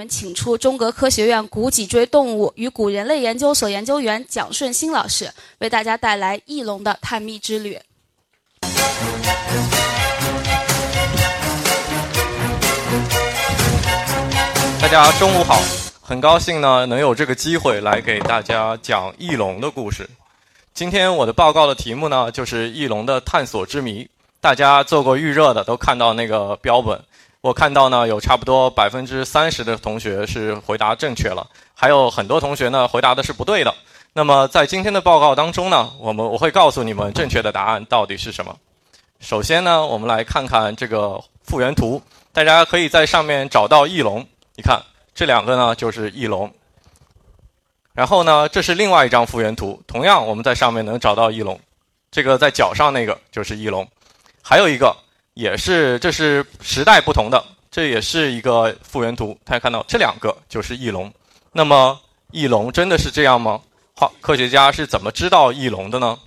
[0.00, 7.78] 我们请出中国科学院古脊椎动物与古人类研究所研究员蒋顺兴老师，为大家带来翼龙的探秘之旅。
[14.80, 15.60] 大家中午好，
[16.00, 20.08] 很高兴呢能有这个机会来给大家讲翼龙的故事。
[20.72, 24.08] 今天我的报告的题目呢就是翼龙的探索之谜。
[24.40, 26.98] 大家做过预热的都看到那个标本，
[27.42, 33.74] 我看到呢有差不多百分之三十的同学是回答正确了，还有很多同学呢回答的是不对的。
[34.12, 38.54] 那么在今天的报告当中呢，我们我会告诉你们正确的答案到底是什么。
[39.20, 44.26] 首先呢，我们来看看这个复原图，大家可以在上面找到翼龙。
[44.56, 44.82] 你看
[45.14, 46.52] 这两个呢就是翼龙，
[47.94, 51.58] 然后呢这是另外一张复原图，同样我们在上面能找到翼龙，
[52.10, 53.88] 这个在脚上那个就是翼龙，
[54.42, 54.94] 还有一个
[55.40, 61.10] 也是这是时代不同的，这也是一个复原图，大家看到这两个就是翼龙。
[61.50, 61.98] 那么
[62.30, 63.58] 翼龙真的是这样吗？
[63.96, 66.18] 化科学家是怎么知道翼龙的呢？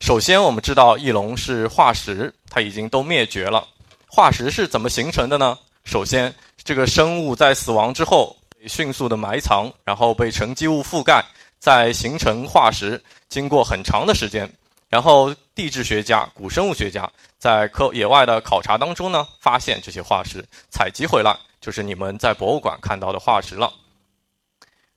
[0.00, 3.68] 首先我们知道翼龙是化石，它已经都灭绝了。
[4.06, 5.58] 化石是怎么形成的呢？
[5.84, 8.34] 首先这个生物在死亡之后
[8.66, 11.22] 迅速的埋藏，然后被沉积物覆盖，
[11.58, 12.98] 再形成化石。
[13.28, 14.50] 经过很长的时间，
[14.92, 23.72] 然后地质学家、古生物学家在科野外的考察当中呢，发现这些化石，采集回来就是你们在博物馆看到的化石了。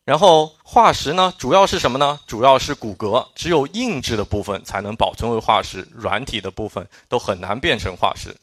[0.03, 2.19] 然后化石呢，主要是什么呢？
[2.27, 8.35] 主要是骨骼，只有硬质的部分才能保存为化石，软体的部分都很难变成化石。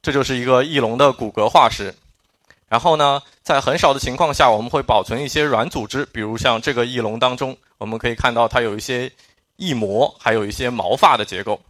[0.00, 1.92] 这就是一个翼龙的骨骼化石。
[2.68, 9.10] 然后呢，在很少的情况下，我们会保存一些软组织，比如像这个翼龙当中，我们可以看到它有一些
[9.58, 11.60] 翼膜，还有一些毛发的结构，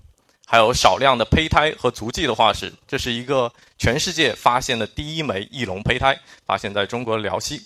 [0.46, 2.70] 还有少量的胚胎和足迹的化石。
[2.86, 7.62] 这是一个全世界发现的第一枚翼龙胚胎，发现在中国辽西。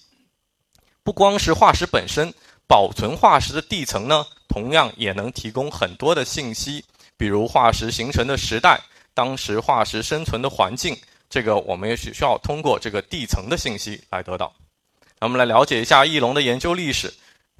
[1.03, 2.33] 不光是化石本身，
[2.69, 6.85] 保存化石的地层呢，同样也能提供很多的信息，
[7.17, 8.81] 比如化石形成的时代。
[9.15, 10.97] 当时化石生存的环境，
[11.29, 14.55] 这个我们也需需要通过这个地层的信息来得到。
[15.19, 17.13] 那我们来了解一下翼龙的研究历史。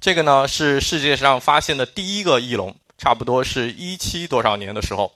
[0.03, 5.13] 这个呢是世界上发现的第一个翼龙，差不多是一七多少年的时候。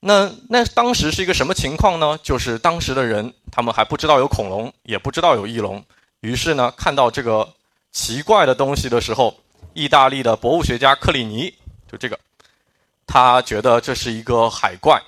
[0.00, 2.18] 那那当时是一个什么情况呢？
[2.22, 5.84] 就是当时的人他们还不知道有恐龙，也不知道有翼龙，
[6.22, 7.46] 于是呢看到这个
[7.92, 9.36] 奇怪的东西的时候，
[9.74, 11.52] 意大利的博物学家克里尼
[11.92, 12.18] 就这个。
[13.06, 14.98] 他觉得这是一个海怪。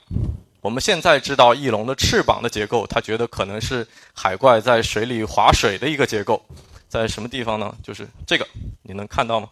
[0.61, 6.45] 我们现在知道翼龙的翅膀的结构，他觉得可能是海怪在水里划水的一个结构。
[6.93, 7.75] 在什么地方呢？
[7.83, 8.47] 就是这个，
[8.83, 9.49] 你能看到吗？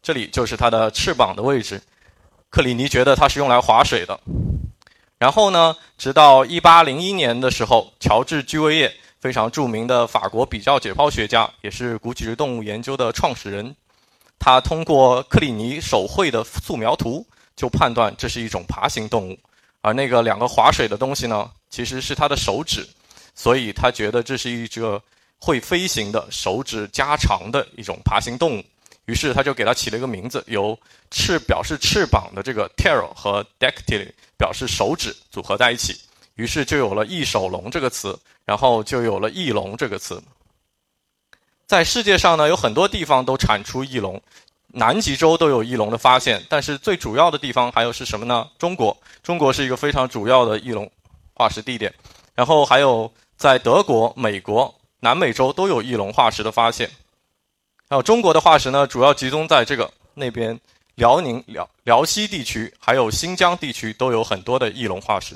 [0.00, 1.82] 这里就是它的翅膀的位置。
[2.48, 4.20] 克里尼觉得它是用来划水的。
[5.18, 13.74] 然后呢，直到1801年的时候，乔治居维叶，非常著名的法国比较解剖学家，也是古脊椎动物研究的创始人。
[14.38, 19.36] 他通过克里尼手绘的素描图，就判断这是一种爬行动物，
[19.80, 22.88] 而那个两个划水的东西呢，其实是他的手指，
[23.34, 24.80] 所以他觉得这是一只
[25.44, 28.64] 会飞行的手指加长的一种爬行动物，
[29.06, 30.78] 于是他就给它起了一个名字，由
[31.10, 34.08] 翅表示翅膀的这个 tail 和 dactyl
[34.38, 35.98] 表示手指组合在一起，
[36.36, 40.22] 于是就有了翼手龙这个词，然后就有了翼龙这个词。
[41.66, 44.22] 在世界上呢，有很多地方都产出翼龙，
[44.68, 48.48] 南极洲都有翼龙的发现，但是最主要的地方还有是什么呢？
[48.58, 50.88] 中国，中国是一个非常主要的翼龙
[51.34, 51.92] 化石地点，
[52.32, 54.72] 然后还有在德国、美国、
[55.04, 56.88] 南美洲都有翼龙化石的发现。
[57.88, 60.58] 还有中国的化石呢，主要集中在这个那边，
[60.94, 65.34] 辽宁辽辽西地区，还有新疆地区都有很多的翼龙化石。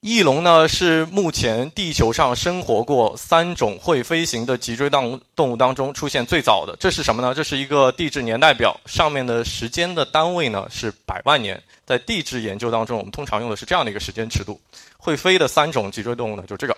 [0.00, 6.76] 翼龙呢是目前地球上生活过三种会飞行的脊椎动物动物当中出现最早的。
[6.80, 7.32] 这是什么呢？
[7.32, 11.62] 这是一个地质年代表，上面的时间的单位呢是百万年。
[11.84, 14.60] 在地质研究当中，我们通常用的是这样的一个时间尺度。
[14.96, 16.76] 会飞的三种脊椎动物呢，就这个，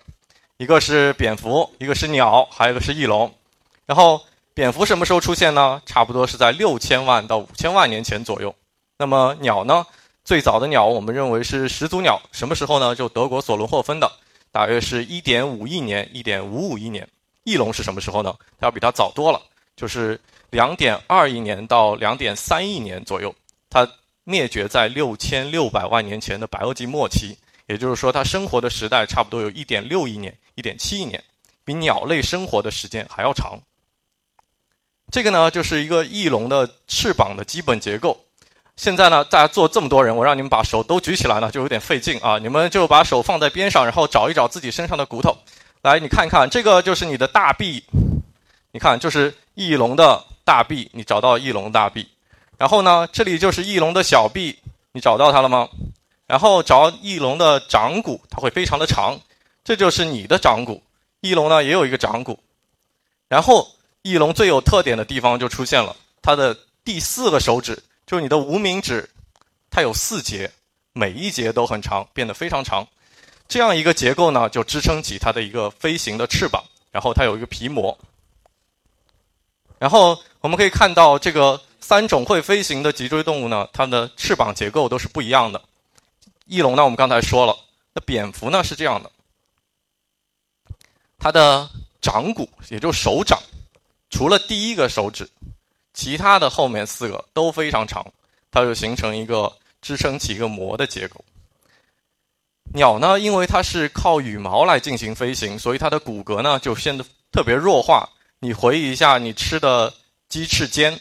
[0.59, 3.33] 一个是蝙蝠，一个是鸟，还有一个是翼龙。
[3.87, 4.21] 然后
[4.55, 5.81] 蝙蝠什么时候出现呢？
[5.87, 8.53] 差不多是在六千万到五千万年前左右。
[8.99, 9.87] 那么鸟呢？
[10.25, 12.93] 最早的鸟我们认为是始祖鸟，什么时候呢？
[12.93, 14.11] 就德国索伦霍芬的，
[14.51, 17.09] 大约是一点五亿年、一点五五亿年。
[17.45, 18.35] 翼龙是什么时候呢？
[18.59, 19.41] 它要比它早多了，
[19.77, 20.21] 就是
[20.51, 23.33] 两点二亿年到两点三亿年左右。
[23.71, 23.89] 它
[24.25, 31.23] 灭绝在六千六百万年前的白垩纪末期，也就是说，它生活的时代差不多有一点六亿年、一点七亿年，
[31.65, 33.61] 比鸟类生活的时间还要长。
[35.13, 38.19] 这个呢，就是一个翼龙的翅膀的基本结构。
[38.77, 42.39] 现在呢，大家坐这么多人，我让你们把手都举起来呢，就有点费劲啊。
[42.39, 45.37] 你们就把手放在边上，然后找一找自己身上的骨头。
[45.83, 47.85] 来，你看一看，这个就是你的大臂，
[48.73, 52.09] 你看，就是翼龙的大臂，你找到翼龙大臂。
[52.57, 54.59] 然后呢，这里就是翼龙的小臂，
[54.93, 55.69] 你找到它了吗？
[56.29, 59.19] 然后找翼龙的掌骨，它会非常的长，
[59.65, 60.81] 这就是你的掌骨。
[61.21, 62.39] 翼龙呢也有一个掌骨。
[63.29, 63.67] 然后
[64.03, 69.09] 翼龙最有特点的地方就出现了，它的第四个手指就是你的无名指，
[69.71, 70.51] 它有四节，
[70.93, 72.87] 每一节都很长，变得非常长。
[73.49, 77.99] 这样一个结构呢，就支撑起它的一个飞行的翅膀，然后它有一个皮膜。
[79.79, 85.63] 然后我们可以看到，这个三种会飞行的脊椎动物呢，它的翅膀结构都是不一样的。
[86.49, 87.55] 翼龙呢，我们刚才说了，
[87.93, 89.11] 那蝙蝠呢是这样的，
[91.19, 91.69] 它的
[92.01, 93.39] 掌骨也就手掌，
[94.09, 95.29] 除了第一个手指，
[95.93, 98.05] 其他的后面四个都非常长，
[98.51, 101.23] 它就形成一个支撑起一个膜的结构。
[102.73, 108.09] 鸟呢，因为它是靠羽毛来进行飞行，所以它的骨骼呢就显得特别弱化。
[108.39, 109.93] 你回忆一下，你吃的
[110.31, 110.99] 鸡翅尖，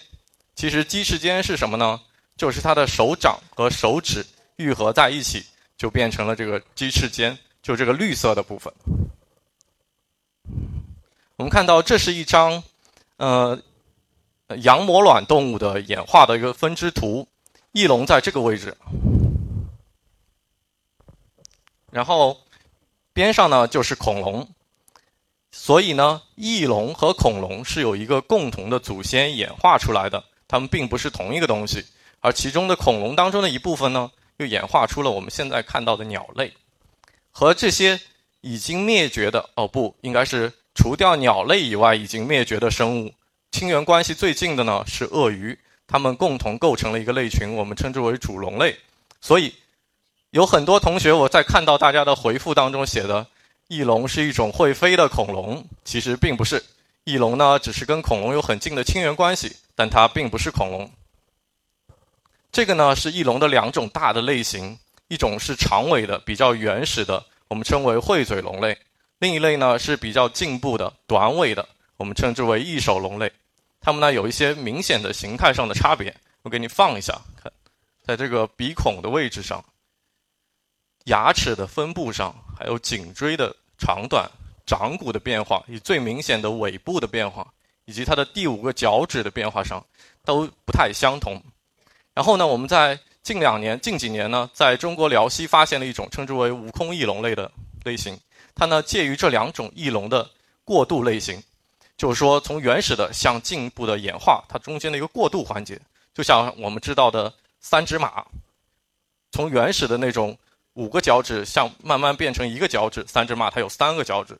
[0.55, 2.01] 其实鸡翅尖是什么呢？
[2.35, 4.25] 就是它的手掌和手指
[4.57, 5.43] 愈合在一起，
[5.77, 8.71] 就变成了这个鸡翅尖，就这个绿色的部分。
[11.35, 12.63] 我们看到这是一张，
[13.17, 13.59] 呃，
[14.57, 17.27] 羊膜卵动物的演化的一个分支图，
[17.71, 18.75] 翼龙在这个位置。
[21.91, 22.37] 然后
[23.13, 24.47] 边上呢就是恐龙，
[25.51, 31.85] 所以呢，翼龙和恐龙是有一个共同的祖先演化出来的，它们并不是同一个东西。
[32.19, 36.53] 而其中的恐龙当中的一部分呢，又演化出了我们现在看到的鸟类，
[37.31, 37.99] 和这些
[38.41, 43.13] 已经灭绝的哦不，应该是除掉鸟类以外已经灭绝的生物，
[43.51, 48.75] 亲缘关系最近的呢是鳄鱼，它们共同构成了一个类群，我们称之为主龙类，
[49.21, 49.53] 所以。
[50.31, 53.25] 有很多同学，我在看到大家的回复当中写的
[53.69, 56.61] “翼龙是一种会飞的恐龙”，其实并不是。
[57.05, 60.91] 翼龙呢，只是跟恐龙有很近的亲缘关系，但它并不是恐龙。
[62.51, 64.77] 这个呢，是翼龙的两种大的类型，
[65.07, 68.73] 一种是长尾的、比较原始的，我们称为喙嘴龙类；
[69.19, 71.67] 另一类呢是比较进步的、短尾的，
[71.97, 73.31] 我们称之为翼手龙类。
[73.79, 77.51] 它们呢有一些明显的形态上的差别，我给你放一下，看，
[78.03, 79.63] 在这个鼻孔的位置上。
[81.05, 84.29] 牙齿的分布上，还有颈椎的长短、
[84.65, 87.47] 掌骨的变化，以最明显的尾部的变化，
[87.85, 89.85] 以及它的第五个脚趾的变化上，
[90.25, 91.41] 都不太相同。
[92.17, 97.51] 然后呢，我们在近两年、近几年呢，在中国辽西发现了一种称之为悟空翼龙类的
[97.83, 98.19] 类型，
[98.55, 100.27] 它呢介于这两种翼龙的
[100.65, 101.39] 过渡类型，
[101.95, 105.79] 就是说从原始的向进一步的演化，它中间的一个过渡环节，
[106.11, 108.25] 就像我们知道的三指马，
[109.31, 110.35] 从原始的那种。
[110.73, 114.37] 五个脚趾像慢慢变成一个脚趾，三只马它有三个脚趾。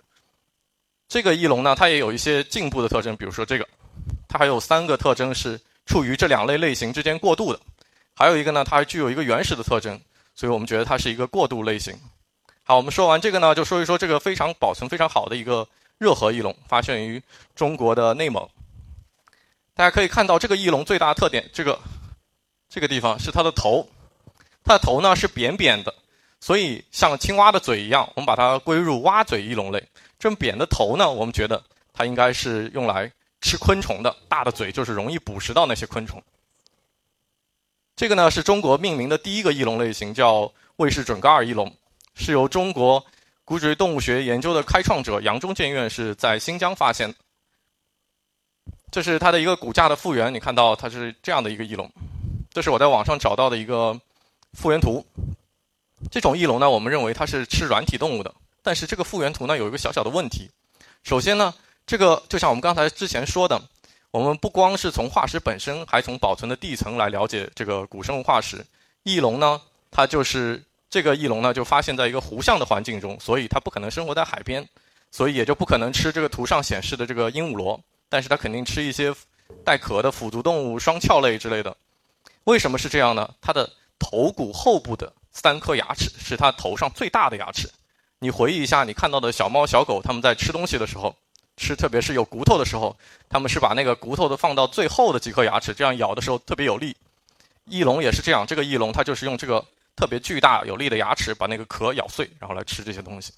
[1.10, 3.68] 这个翼龙呢，它也有一些进步的特征，比如说这个，
[4.28, 7.60] 它还有三个特征是处于这两类类型之间过渡的。
[8.14, 10.00] 还有一个呢，它还具有一个原始的特征，
[10.36, 12.00] 所以我们觉得它是一个过渡类型。
[12.64, 15.68] 好，我们说完这个呢，就说一说这个非常保存非常好的一个
[15.98, 17.22] 热河翼龙，发现于
[17.56, 18.48] 中国的内蒙。
[19.74, 21.80] 大家可以看到这个翼龙最大的特点，这个
[22.70, 23.88] 这个地方是它的头，
[24.64, 25.94] 它的头呢是扁扁的。
[26.40, 29.84] 所以，像青蛙的嘴一样，我们把它归入蛙嘴翼龙类。
[30.20, 31.64] 这么扁的头呢，我们觉得
[31.94, 34.16] 它应该是用来吃昆虫的。
[34.28, 36.22] 大的嘴就是容易捕食到那些昆虫。
[37.96, 41.74] 这个呢是中国命名的第一个翼龙类型，叫魏氏准噶尔翼龙，
[42.16, 43.04] 是由中国
[43.44, 47.14] 骨脊动物学研究的开创者杨忠建院士在新疆发现。
[48.92, 51.92] 这是它的一个骨架的复原，你看到它是这样的一个翼龙。
[52.52, 54.00] 这是我在网上找到的一个
[54.54, 55.06] 复原图。
[56.12, 58.34] 这种翼龙呢，我们认为它是吃软体动物的。
[58.62, 60.50] 但是这个复原图呢，有一个小小的问题。
[61.04, 61.54] 首先呢，
[61.88, 63.60] 这个就像我们刚才之前说的，
[64.12, 68.64] 我们不光是从化石本身，还从保存的地层来了解这个古生物化石。
[69.04, 74.68] 翼龙呢，它就是这个翼龙呢，就发现在一个湖相的环境中，所以它不可能生活在海边，
[75.12, 77.80] 所以也就不可能吃这个图上显示的这个鹦鹉螺。
[78.10, 79.16] 但是它肯定吃一些
[79.64, 81.76] 带壳的腐足动物、双壳类之类的。
[82.44, 83.34] 为什么是这样呢？
[83.40, 87.70] 它的头骨后部的三颗牙齿是它头上最大的牙齿。
[88.20, 91.16] 你回忆一下，你看到的小猫小狗，它们在吃东西的时候，
[91.58, 92.96] 吃特别是有骨头的时候，
[93.28, 96.96] 它们是把那个骨头的放到最后的几颗牙齿，这样咬的时候特别有力。
[97.66, 99.64] 翼龙也是这样，这个翼龙它就是用这个
[99.96, 103.34] 特别巨大有力的牙齿把那个壳咬碎，然后来吃这些东西。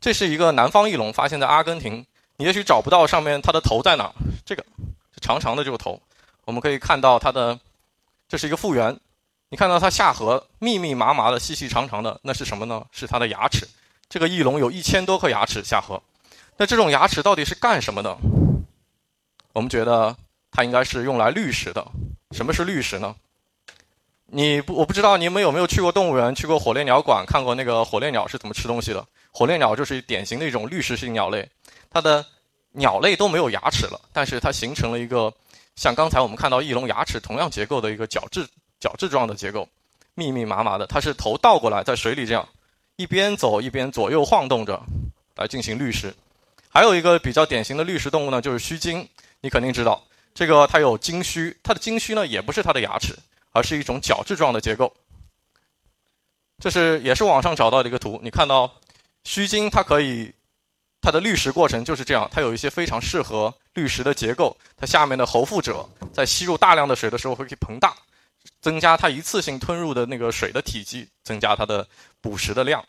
[0.00, 2.04] 这是一个南方翼龙，发现在阿根廷。
[2.38, 4.12] 你也许找不到上面它的头在哪，
[4.44, 4.64] 这个
[5.22, 5.98] 长长的这个头，
[6.44, 7.58] 我们可以看到它的，
[8.28, 8.98] 这是一个复原。
[9.48, 12.84] 你看到它下颌密密麻麻的、细细长长的，那是什么呢？
[12.90, 13.66] 是它的牙齿。
[14.08, 16.02] 这个翼龙有一千多颗牙齿下颌，
[16.56, 18.16] 那这种牙齿到底是干什么的？
[19.52, 20.16] 我们觉得
[20.50, 21.86] 它应该是用来滤食的。
[22.32, 23.14] 什么是滤食呢？
[24.26, 29.06] 你不，我不知道你们有没有去过动物园，去过火烈鸟馆，看过那个火烈鸟是怎么吃东西的？
[29.30, 31.48] 火烈鸟就是典型的一种滤食性鸟类。
[31.90, 32.24] 它的
[32.72, 35.32] 鸟类都没有牙齿了，但是它形成了一个
[35.76, 38.46] 像刚才我们看到翼龙牙齿同样结构的一个角质
[38.80, 39.68] 角质状的结构，
[40.14, 40.86] 密密麻麻的。
[40.86, 42.46] 它是头倒过来在水里这样
[42.96, 44.82] 一边走一边左右晃动着
[45.36, 46.12] 来进行滤食。
[46.76, 49.08] 还有一个比较典型的滤食动物呢，就是须鲸。
[49.40, 50.04] 你肯定知道，
[50.34, 53.16] 这个它有鲸须，它的鲸须呢也不是它的牙齿，
[53.52, 54.92] 而是一种角质状的结构。
[56.58, 58.70] 这是也是网上找到的一个图，你看到
[59.24, 60.30] 须鲸它可以。
[61.00, 64.54] 它的滤食过程就是这样，它有一些非常适合滤食的结构。
[64.76, 67.96] 它下面的喉腹褶在吸入大量的水的时候会去膨大，
[68.60, 71.88] 增加它一次性吞入的那个水的体积，增加它的
[72.20, 72.84] 捕食的量。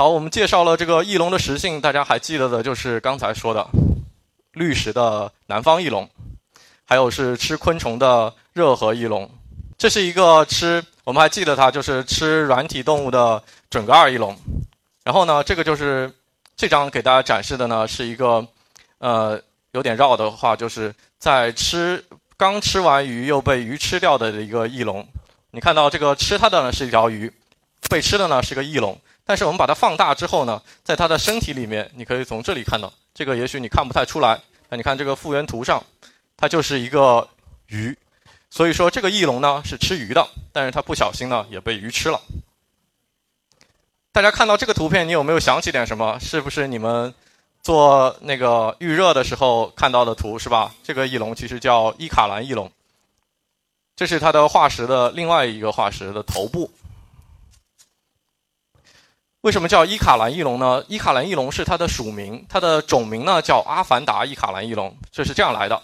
[0.00, 3.68] 好，我们介绍了这个翼龙的食性，大家还记得的就是刚才说的
[4.54, 6.08] 绿食的南方翼龙，
[6.86, 9.30] 还有是吃昆虫的热河翼龙。
[9.76, 14.34] 这是一个吃，我们还记得它就是吃软体动物的准噶尔翼龙。
[15.04, 16.10] 然后呢，这个就是
[16.56, 18.48] 这张给大家展示的呢，是一个
[19.00, 19.38] 呃
[19.72, 22.02] 有点绕的话，就是在吃
[22.38, 25.06] 刚吃完鱼又被鱼吃掉的一个翼龙。
[25.50, 27.30] 你看到这个吃它的呢是一条鱼，
[27.90, 28.98] 被吃的呢是个翼龙。
[29.30, 34.36] 但是我们把它放大之后呢，在它的身体里面，你可以从这里看到，这个也许你看不太出来。
[34.68, 35.80] 那你看这个复原图上，
[36.36, 37.28] 它就是一个
[37.68, 37.96] 鱼。
[38.50, 42.20] 所以说这个翼龙呢是吃鱼的，但是它不小心呢也被鱼吃了。
[44.10, 46.18] 大家看到这个图片，你有没有想起点什么？
[46.18, 47.14] 是不是你们
[47.62, 50.74] 做那个预热的时候看到的图是吧？
[50.82, 52.68] 这个翼龙其实叫伊卡兰翼龙，
[53.94, 56.68] 这是它的化石的另外一个化石的头部。
[59.42, 60.84] 为什么叫伊卡兰翼龙呢？
[60.86, 65.80] 伊卡兰翼龙是它的属名，它的种名呢叫阿凡达伊卡兰翼龙，就是这样来的。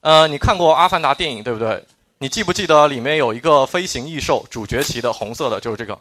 [0.00, 1.84] 呃，你看过《阿凡达》电影对不对？
[2.18, 5.96] 你记不记得里面有一个飞行异兽，主角旗的红色的，就是这个，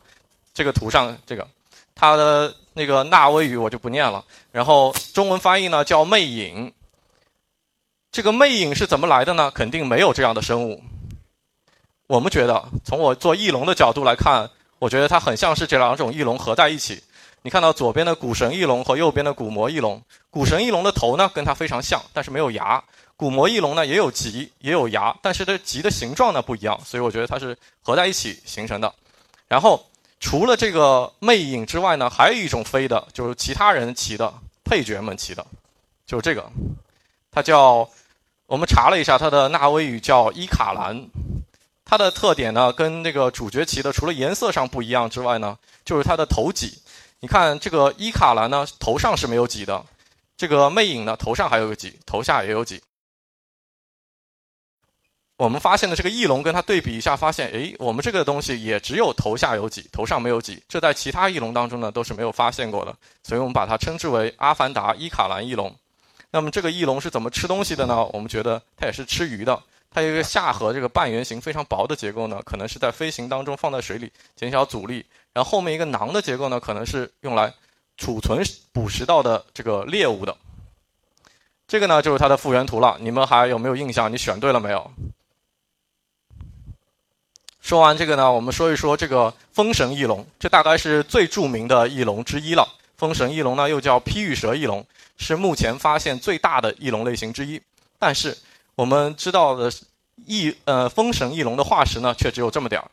[0.54, 1.48] 这个图上这个。
[1.94, 6.74] 它的那个纳威语我就不念了，然后中文翻译呢叫魅影。
[8.12, 9.52] 这个魅影是怎么来的呢？
[9.54, 10.82] 肯定没有这样的生物。
[12.08, 17.02] 我们觉得，从我做翼龙的角度来看，我觉得它很像是这两种翼龙合在一起。
[17.42, 22.82] 你看到左边的古神翼龙和右边的古魔翼龙，古神翼龙的头呢跟它非常像，但是没有牙；
[23.16, 28.94] 古魔翼龙呢也有棘，也有牙，但是它棘的形状呢不一样，所以我觉得它是合在一起形成的。
[29.48, 29.86] 然后。
[30.20, 35.46] 除了这个魅影之外呢，还有一种飞的，就是其他人骑的，配角们骑的，
[36.08, 36.44] 就是这个，
[37.30, 37.88] 它叫，
[38.48, 41.08] 我们查了一下，它的纳威语叫伊卡兰，
[41.90, 46.78] 它的特点呢，跟那个主角骑的除了颜色上不一样之外呢，就是它的头脊。
[47.22, 49.84] 你看这个伊卡兰呢，头上是没有脊的，
[50.36, 52.82] 这个魅影呢，头上还有个脊，头下也有脊。
[55.38, 65.74] 我们发现的这个翼龙跟它对比一下，发现，诶，我们这个东西也只有头下有脊，头上没有脊，这在其他翼龙当中呢都是没有发现过的，所以我们把它称之为阿凡达伊卡兰翼龙。
[66.32, 68.04] 那么这个翼龙是怎么吃东西的呢？
[68.12, 69.62] 我们觉得它也是吃鱼的，
[69.98, 77.52] 它有一个下颌这个半圆形非常薄的结构呢，可能是在飞行当中放在水里减小阻力，然后后面一个囊的结构呢，可能是用来
[77.98, 80.38] 储存捕食到的这个猎物的。
[81.68, 84.14] 这个呢就是它的复原图了，你们还有没有印象？
[84.14, 84.92] 你选对了没有？
[87.60, 92.72] 说完这个呢，我们说一说这个风神翼龙，这大概是最著名的翼龙之一了。
[92.98, 94.86] 风神翼龙呢，又叫披羽蛇翼龙，
[95.18, 97.60] 是目前发现最大的翼龙类型之一。
[97.98, 98.38] 但是
[98.78, 99.72] 我们知道的
[100.28, 102.88] 翼呃风神翼龙的化石呢，却只有这么点儿。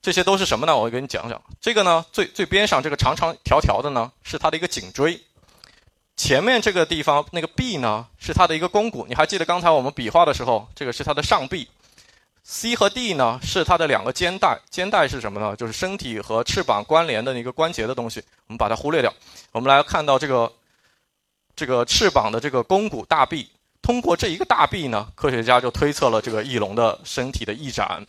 [0.00, 0.74] 这些都是什么呢？
[0.74, 1.38] 我给你讲讲。
[1.60, 5.20] 这个呢，最最边上这个长长条条的呢，是它的一个颈椎。
[6.16, 9.04] 前面这个地方那个臂呢，是它的一个肱骨。
[9.06, 11.68] 你还记得刚才我们比划的时候，这个是它的上臂。
[12.42, 15.54] C 和 D 呢是它的两个肩带，肩带是什么呢？
[15.54, 19.12] 就是身体和翅膀关联的一个关节的东西，我们把它忽略掉。
[19.52, 20.50] 我们来看到这个
[21.54, 23.48] 这个翅膀的这个肱骨大臂，
[23.84, 28.02] 通过这一个大臂呢，科学家就推测了这个翼龙的身体的翼展。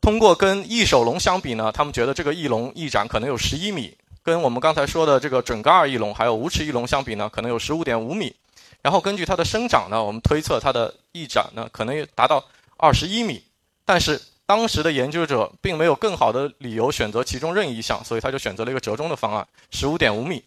[0.00, 8.34] 通过跟翼手龙相比呢，他们觉得这个翼龙翼展可能有十一米，跟我们刚才说的这个准噶尔翼龙还有无齿翼龙相比呢，可能有十五点五米。
[8.80, 12.42] 然后根据它的生长呢，我们推测它的翼展呢可能也达到
[12.78, 13.44] 二十一米。
[13.84, 20.42] 但是当时的研究者并没有更好的理由选择其中任意一项，所以他就选择了一个折中的方案，十五点五米。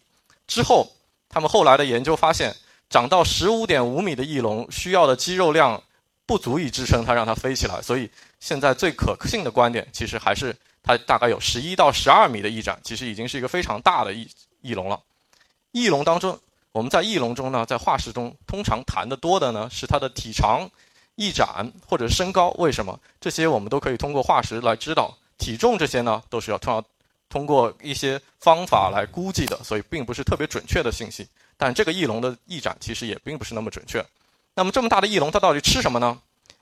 [0.48, 0.90] 之后，
[1.28, 2.52] 他们后来的研究发现，
[2.88, 5.82] 长到十五点五米的翼龙需要的肌肉量
[6.26, 14.28] 不足以支撑它让它飞起来，所以现在最可信的观点其实还是它大概有十一到十二米的翼展，其实已经是一个非常大的翼
[14.62, 15.00] 翼龙了。
[15.72, 16.38] 翼龙当中。
[16.70, 20.70] 我们在翼龙中呢，在化石中通常谈的多的呢是它的体长、
[21.16, 22.50] 翼展或者身高。
[22.58, 23.00] 为什么？
[23.18, 25.16] 这些我们都可以通过化石来知道。
[25.38, 26.84] 体重这些呢，都是要通要
[27.28, 31.26] 通过一些方法来估计的，所以并不是特别准确的信息。
[31.58, 34.02] 但这个翼龙的翼展其实也并不是那么准确。
[34.54, 36.18] 那么这么大的翼龙，它到底吃什么呢？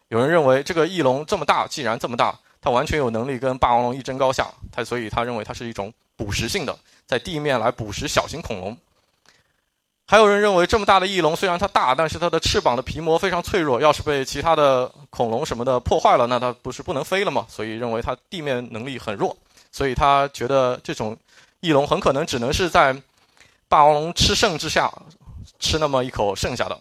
[0.09, 4.49] 有人认为这个翼龙这么大，既然这么大，它完全有能力跟霸王龙一争高下。
[4.73, 6.76] 它所以他认为它是一种捕食性的，
[7.07, 8.76] 在地面来捕食小型恐龙。
[10.09, 17.45] 还有人认为，这么大的翼龙虽然它大，但是它的翅膀的皮膜非常脆弱，要是被其他的恐龙什么的破坏了，那它不是不能飞了吗？
[17.49, 19.37] 所以认为它地面能力很弱，
[19.73, 21.17] 所以他觉得这种
[21.59, 22.95] 翼龙很可能只能是在
[23.69, 24.93] 霸王龙吃剩之下
[25.59, 26.79] 吃那么一口剩下的。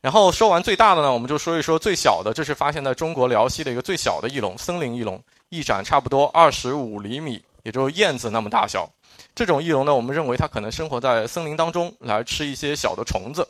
[0.00, 8.86] 然后说完最大的呢，我们就说一说最小的，这是发现在中国辽西的一个最小的翼龙——森林翼龙，翼展差不多二十五厘米，也就是燕子那么大小。
[9.34, 13.48] 这种翼龙呢，我们认为它可能生活在森林当中，来吃一些小的虫子。